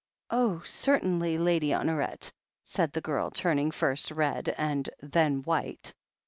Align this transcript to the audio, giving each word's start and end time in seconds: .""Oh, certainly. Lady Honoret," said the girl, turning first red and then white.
.""Oh, 0.31 0.61
certainly. 0.65 1.37
Lady 1.37 1.67
Honoret," 1.69 2.31
said 2.63 2.91
the 2.91 3.01
girl, 3.01 3.29
turning 3.29 3.69
first 3.69 4.09
red 4.09 4.49
and 4.57 4.89
then 4.99 5.43
white. 5.43 5.93